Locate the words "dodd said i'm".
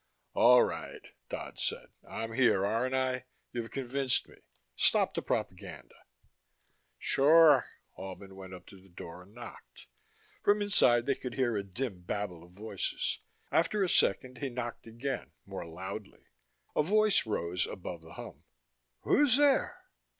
1.29-2.33